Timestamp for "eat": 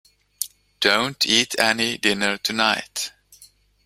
1.27-1.59